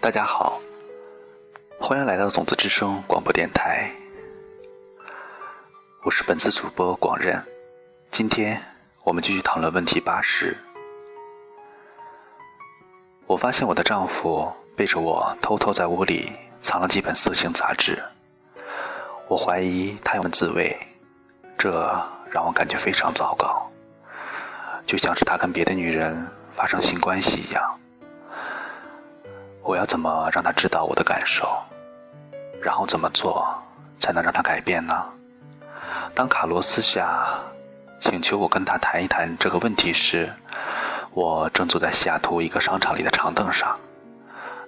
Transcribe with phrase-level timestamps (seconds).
[0.00, 0.58] 大家好，
[1.78, 3.90] 欢迎来到种子之声广播电台，
[6.02, 7.44] 我是本次主播广任。
[8.10, 8.58] 今天
[9.04, 10.56] 我们继续讨论问题八十。
[13.26, 18.02] 我发现我的丈夫背着我偷偷在屋里藏了几本色情杂志，
[19.28, 20.74] 我怀疑他用自慰，
[21.58, 21.70] 这
[22.30, 23.70] 让我感觉非常糟糕。
[24.86, 27.78] 就像是他跟别的女人发生性关系一样，
[29.70, 31.46] 我要怎么让他知道我的感受？
[32.60, 33.46] 然后怎么做
[34.00, 34.92] 才能让他改变呢？
[36.12, 37.28] 当卡罗私下
[38.00, 40.28] 请求我跟他谈一谈这个问题时，
[41.12, 43.78] 我正坐在西雅图一个商场里的长凳上，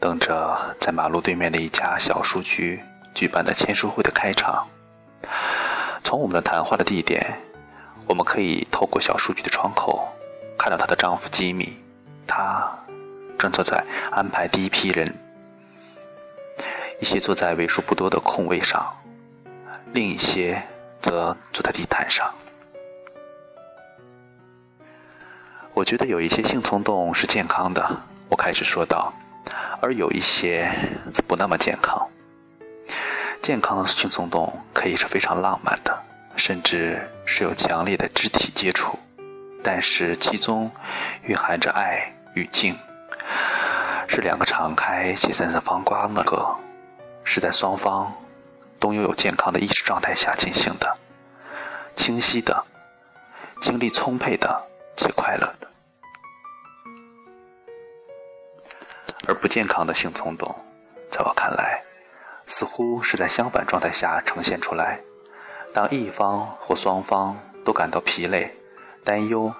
[0.00, 2.82] 等着在马路对面的一家小书局
[3.14, 4.66] 举办的签书会的开场。
[6.02, 7.40] 从我们的谈话的地点。
[8.08, 10.08] 我们可以透过小书局的窗口，
[10.58, 11.76] 看到她的丈夫吉米，
[12.26, 12.66] 他
[13.38, 15.14] 正坐在安排第一批人，
[17.00, 18.84] 一些坐在为数不多的空位上，
[19.92, 20.62] 另一些
[21.00, 22.32] 则坐在地毯上。
[25.74, 29.12] 我觉得有一些性冲动是健康的，我开始说道，
[29.80, 30.70] 而有一些
[31.14, 32.08] 则不那么健康。
[33.40, 36.04] 健康的性冲动可以是非常浪漫的。
[36.36, 38.96] 甚至是有强烈的肢体接触，
[39.60, 40.70] 但是其中
[41.24, 42.78] 蕴含着爱与静，
[44.18, 46.52] 是两个敞开且闪闪发光的歌，
[47.22, 48.12] 是在双方
[48.80, 50.98] 都拥有健康的意识状态下进行的，
[51.94, 52.64] 清晰的、
[53.60, 54.60] 精力充沛的
[54.96, 55.68] 且快乐的，
[59.28, 60.52] 而不健康的性冲动，
[61.12, 61.80] 在我看来，
[62.48, 64.98] 似乎是在相反状态下呈现出来。
[65.72, 68.52] 当一方或双方都感到疲累、
[69.04, 69.54] 担忧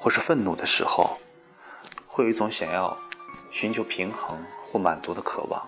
[0.00, 1.18] 或是愤怒的时候，
[2.06, 2.96] 会有一种想要
[3.58, 4.38] 寻求平衡
[4.70, 5.58] 或满足的渴望，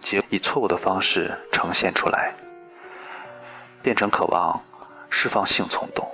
[0.00, 2.32] 结以错误的方式呈现出来，
[3.82, 4.58] 变成渴望
[5.10, 6.10] 释放性冲动。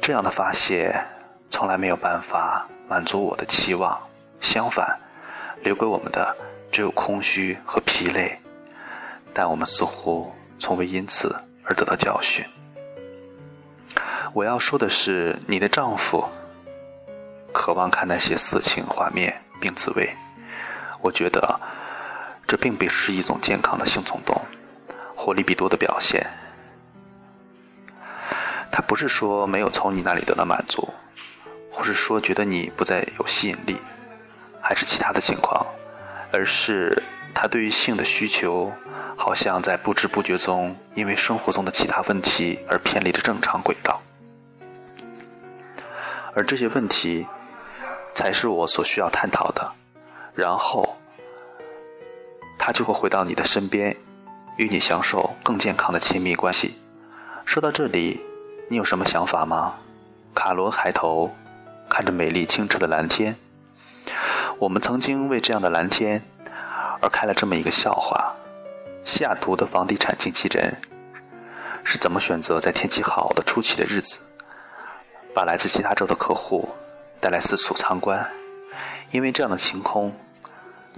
[0.00, 0.98] 这样的发泄
[1.50, 4.00] 从来没有办法满足我的期望，
[4.40, 4.98] 相反，
[5.62, 6.34] 留给我们的
[6.72, 8.34] 只有空虚和疲累。
[9.34, 11.36] 但我们似乎从未因此。
[11.66, 12.44] 而得到教训。
[14.34, 16.22] 我要说的是，你的丈夫
[17.54, 20.14] 渴望看那些色情画面并自慰。
[21.04, 21.60] 我觉得
[22.46, 24.34] 这并不是一种健康的性冲动
[25.14, 26.26] 或利比多的表现。
[28.72, 30.88] 他不是说没有从你那里得到满足，
[31.70, 33.76] 或是说觉得你不再有吸引力，
[34.62, 35.66] 还是其他的情况，
[36.32, 37.02] 而是
[37.34, 38.72] 他对于性的需求。
[39.16, 44.02] 好像在不知不觉中，因为生活中的其他问题而偏离了正常轨道，
[46.34, 47.24] 而这些问题
[48.12, 49.72] 才是我所需要探讨的。
[50.34, 50.96] 然后，
[52.58, 53.96] 他就会回到你的身边，
[54.56, 56.74] 与你享受更健康的亲密关系。
[57.44, 58.20] 说到这里，
[58.68, 59.74] 你有什么想法吗？
[60.34, 61.32] 卡罗抬头
[61.88, 63.36] 看着美丽清澈的蓝天。
[64.58, 66.20] 我们曾经为这样的蓝天
[67.00, 68.34] 而开了这么一个笑话。
[69.04, 70.76] 西雅图的房地产经纪人
[71.84, 74.18] 是怎么选择在天气好的出奇的日子，
[75.32, 76.68] 把来自其他州的客户
[77.20, 78.28] 带来四处参观？
[79.10, 80.12] 因为这样的晴空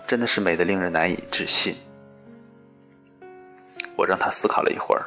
[0.07, 1.77] 真的是美得令人难以置信。
[3.97, 5.07] 我让他思考了一会儿，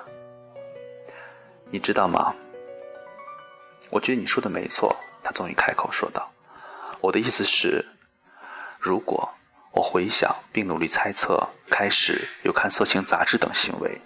[1.72, 2.36] 你知道吗？
[3.90, 4.96] 我觉得你说的没错。
[5.24, 6.32] 他终于开口说道
[7.02, 7.86] ：“我的意思是，
[8.80, 9.30] 如果……”
[9.72, 14.02] 我回想并努力猜测，开始有看色情杂志等行为，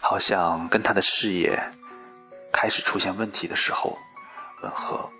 [0.00, 1.60] 好像跟他的事业
[2.52, 3.98] 开始出现问题的时候
[4.62, 5.10] 吻合。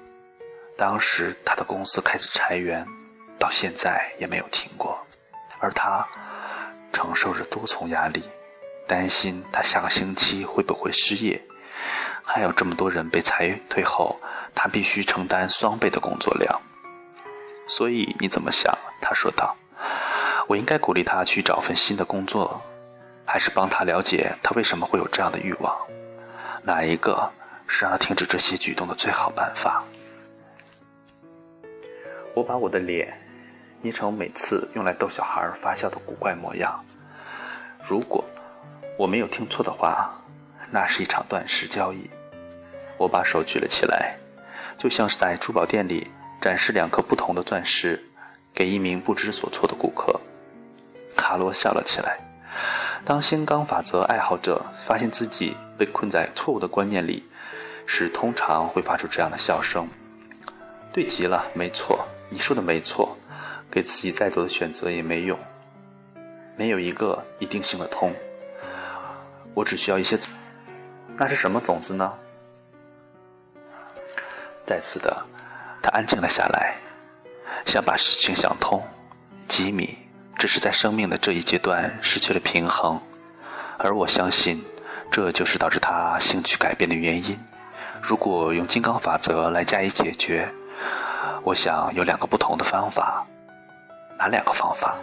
[0.77, 2.87] 当时他的公司开始裁员，
[3.39, 4.99] 到现在也没有停过，
[5.61, 6.07] 而他
[6.93, 8.23] 承受着多重压力，
[8.87, 11.41] 担心他下个星期会不会失业，
[12.25, 14.21] 还有这么多人被裁退后，
[14.55, 16.61] 他必须承担双倍的工作量。
[17.67, 18.77] 所以你怎么想？
[19.01, 19.57] 他说道
[20.49, 22.61] ：“我应该鼓励他去找份新的工作，
[23.25, 25.77] 还是帮他了解他为什么会有这样的欲望？
[26.63, 27.31] 哪一个
[27.67, 29.85] 是让他停止这些举动的最好办法？”
[32.35, 33.13] 我把我的脸
[33.81, 36.85] 捏成每次用来逗小孩发笑的古怪模样。
[37.87, 38.25] 如果
[38.97, 40.11] 我没有听错的话，
[40.71, 42.11] 那是一场断食交易。
[42.97, 44.17] 我把手举了起来，
[44.77, 46.09] 就像是在珠宝店里。
[46.41, 48.01] 展示两颗不同的钻石
[48.55, 50.21] 给一名不知所措的顾客，
[51.17, 52.17] 卡罗笑了起来。
[53.05, 57.29] 当新钢法则爱好者发现自己被困在错误的观念里
[57.87, 59.89] 时，通常会发出这样的笑声。
[60.93, 63.18] 对极了，没错，你说的没错。
[63.79, 65.39] 给自己再多的选择也没用，
[66.57, 68.13] 没有一个一定行得通。
[69.55, 70.19] 我只需要一些，
[71.17, 72.13] 那是什么种子呢？
[74.67, 75.17] 再次的，
[75.81, 76.75] 他安静了下来，
[77.67, 78.83] 想把事情想通。
[79.47, 79.97] 吉米
[80.37, 83.01] 只是在生命的这一阶段失去了平衡，
[83.79, 84.61] 而我相信，
[85.09, 87.39] 这就是导致他兴趣改变的原因。
[88.03, 90.53] 如果用金刚法则来加以解决，
[91.45, 93.25] 我想有两个不同的方法。
[94.19, 94.99] 哪两个方法？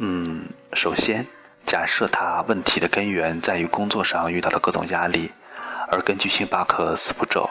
[0.00, 1.24] 嗯，首先，
[1.64, 5.30] 假设他问题的根源在于工作上遇到的各种压力，
[5.88, 7.48] 而根据星巴克四步骤，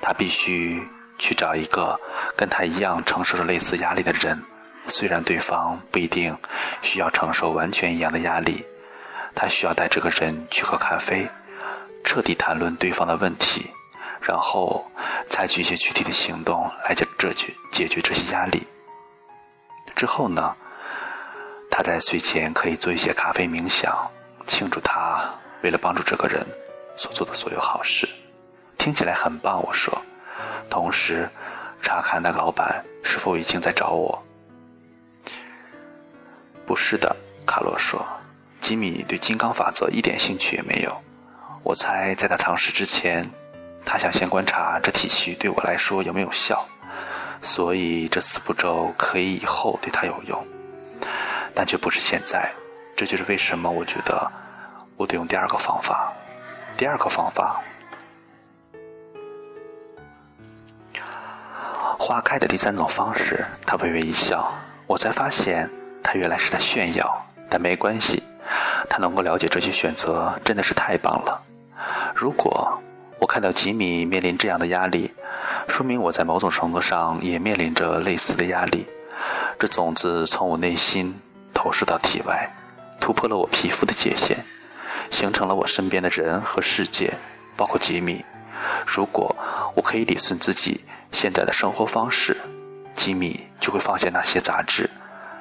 [0.00, 0.82] 他必须
[1.18, 1.98] 去找一个
[2.36, 4.40] 跟他一样承受着类似压力的人，
[4.86, 6.36] 虽然对方不一定
[6.82, 8.64] 需要承受完全一样的压力，
[9.34, 11.28] 他需要带这个人去喝咖啡，
[12.04, 13.70] 彻底谈论对方的问题，
[14.20, 14.84] 然后
[15.28, 18.66] 采取一些具体的行动来解解解决这些压力。
[19.96, 20.54] 之后呢？
[21.72, 23.96] 他在睡前可以做一些咖啡冥想，
[24.46, 25.32] 庆祝他
[25.62, 26.44] 为了帮助这个人
[26.96, 28.08] 所做的所有好事，
[28.76, 29.62] 听起来很棒。
[29.62, 29.96] 我说，
[30.68, 31.30] 同时
[31.80, 34.20] 查看那个老板是否已经在找我。
[36.66, 38.04] 不是的，卡洛说，
[38.60, 41.02] 吉米对金刚法则一点兴趣也没有。
[41.62, 43.24] 我猜在他尝试之前，
[43.84, 46.64] 他想先观察这体系对我来说有没有效，
[47.42, 50.46] 所以这四步骤可以以后对他有用。
[51.54, 52.50] 但却不是现在，
[52.96, 54.30] 这就是为什么我觉得
[54.96, 56.12] 我得用第二个方法。
[56.76, 57.60] 第二个方法，
[61.98, 63.44] 花开的第三种方式。
[63.66, 64.50] 他微微一笑，
[64.86, 65.68] 我才发现
[66.02, 68.22] 他原来是在炫耀，但没关系。
[68.88, 71.42] 他能够了解这些选择，真的是太棒了。
[72.14, 72.80] 如果
[73.20, 75.12] 我看到吉米面临这样的压力，
[75.68, 78.86] 说明我在某种程度上也面临着类似的压力。
[79.58, 81.14] 这种子从我内心。
[81.52, 82.50] 投射到体外，
[82.98, 84.38] 突破了我皮肤的界限，
[85.10, 87.12] 形成了我身边的人和世界，
[87.54, 88.24] 包括吉米。
[88.86, 89.36] 如果
[89.74, 90.80] 我可以理顺自己
[91.12, 92.34] 现在的生活方式，
[92.94, 94.88] 吉米就会放下那些杂志，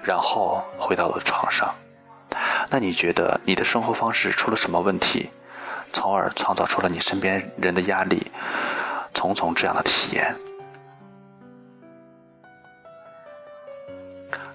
[0.04, 1.74] 然后回到我的床上。
[2.70, 5.30] 那你觉得你的生活方式出了什么问题，
[5.92, 8.32] 从而创造出了你身边人的压力
[9.14, 10.36] 重重这样的体验？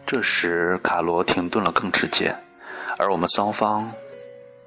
[0.07, 2.37] 这时，卡罗停顿了更直接，
[2.99, 3.91] 而我们双方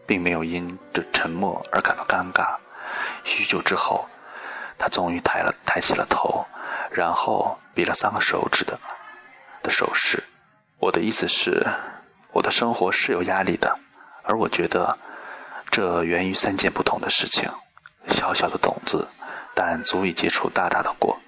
[0.06, 2.56] 并没有因这沉默而感到尴尬。
[3.24, 4.06] 许久之后，
[4.78, 6.46] 他终于抬了抬起了头，
[6.92, 8.78] 然后比了三个手指的
[9.62, 10.22] 的手势。
[10.80, 11.66] 我的意思是，
[12.31, 13.78] 我的生活是有压力的，
[14.24, 14.98] 而我觉得
[15.69, 17.50] 这源于三件不同的事情：
[18.10, 19.08] 小小的种子，
[19.54, 21.19] 但足以结出大大的果，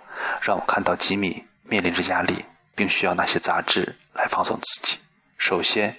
[0.41, 2.45] 让我看到吉米面临着压力。
[2.79, 4.97] 并需要那些杂志来放松自己。
[5.37, 5.93] 首先，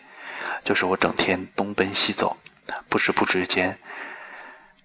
[0.64, 2.34] 就是我整天东奔西走，
[2.88, 3.78] 不知不觉间，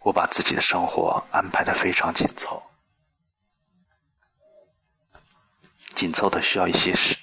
[0.01, 2.61] 我把自己的生活安排的非常紧凑，
[5.93, 7.15] 紧凑的需要一些时，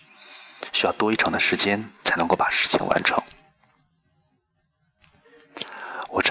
[0.73, 3.22] 需要多一成的时间才能够把事情完成。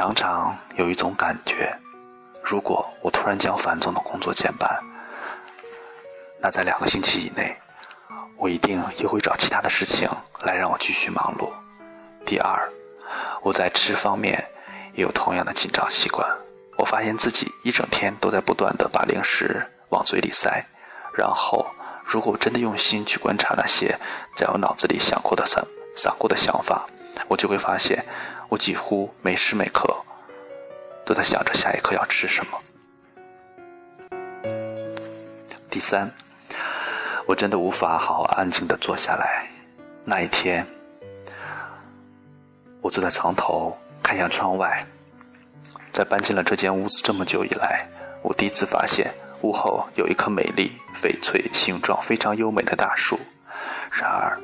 [0.02, 1.72] 常常有一种感觉，
[2.44, 4.68] 如果我突然将繁重的工作减半，
[6.40, 7.56] 那在两个星期以内。
[8.36, 11.52] 我一定又会找其他的事情来让我继续忙碌。
[12.26, 12.68] 第二，
[13.44, 14.44] 我在吃方面
[14.96, 16.28] 也有同样的紧张习惯。
[16.80, 20.66] 我发现自己一整天都在不断的把零食往嘴里塞，
[21.16, 21.64] 然后
[22.04, 23.96] 如果我真的用心去观察那些
[24.36, 25.64] 在我脑子里想过的散
[25.96, 26.88] 散过的想法，
[27.28, 28.04] 我就会发现
[28.52, 29.88] 我几乎每时每刻
[31.06, 32.60] 都在想着下一刻要吃什么。
[35.70, 36.12] 第三。
[37.28, 39.48] 我真的无法好好安静的坐下来。
[40.04, 40.68] 那一天，
[42.82, 44.86] 我坐在床头，看向窗外。
[45.94, 47.88] 在搬进了这间屋子这么久以来，
[48.22, 53.18] 我第一次发现屋后有一棵美丽、翡翠、形状非常优美的大树。
[53.90, 54.38] 然而，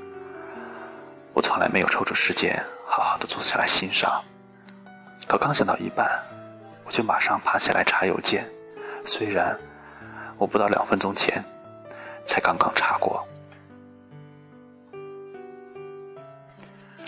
[1.33, 4.23] 我从来没有抽出时间好好的坐下来欣赏。
[5.27, 6.09] 可刚想到一半，
[6.85, 8.49] 我就马上爬起来查邮件。
[9.05, 9.55] 虽然
[10.37, 11.43] 我不到两分钟前。
[12.29, 13.25] 才刚刚查过，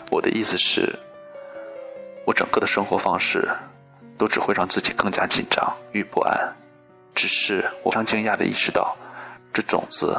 [0.10, 0.98] 我的意思是，
[2.26, 3.46] 我整个的生活方式
[4.18, 6.56] 都只会让自己更加紧张与不安。
[7.14, 8.96] 只是我非常惊讶的意识到，
[9.52, 10.18] 这种子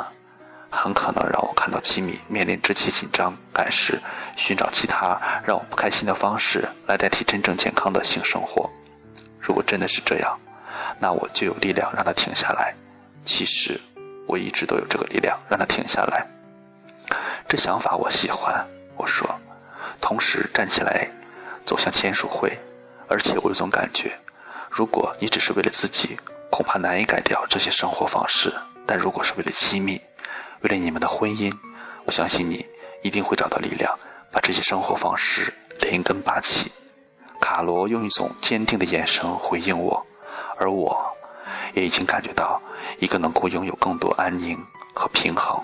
[0.70, 4.00] 很可能让我看到吉米面临这些紧张感时，
[4.36, 8.70] 寻找其他让我不开心的方式来代替真正健康的性生活。
[9.38, 10.38] 如果真的是这样，
[10.98, 12.74] 那我就有力量让他停下来。
[13.24, 13.80] 其实。
[14.26, 16.24] 我一直都有这个力量让它停下来。
[17.48, 18.64] 这想法我喜欢，
[18.96, 19.28] 我说，
[20.00, 21.10] 同时站起来
[21.66, 22.56] 走向签署会。
[23.08, 24.16] 而且我有种感觉，
[24.70, 26.16] 如果你只是为了自己，
[26.48, 28.50] 恐怕难以改掉这些生活方式；
[28.86, 30.00] 但如果是为了机密，
[30.62, 31.52] 为了你们的婚姻，
[32.04, 32.64] 我相信你
[33.02, 33.98] 一定会找到力量，
[34.30, 36.70] 把这些生活方式连根拔起。
[37.40, 40.06] 卡罗用一种坚定的眼神回应我，
[40.58, 41.02] 而我，
[41.72, 42.60] 也已经感觉到
[42.98, 44.58] 一个能够拥有更多安宁
[44.94, 45.58] 和平衡、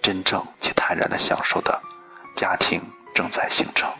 [0.00, 1.78] 真正且坦然的享受的
[2.34, 2.80] 家庭
[3.14, 3.90] 正在形成。